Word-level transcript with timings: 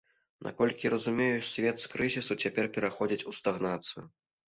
Наколькі 0.45 0.87
я 0.87 0.91
разумею, 0.93 1.45
свет 1.51 1.79
з 1.85 1.93
крызісу 1.93 2.41
цяпер 2.47 2.73
пераходзіць 2.81 3.25
у 3.29 3.39
стагнацыю. 3.45 4.01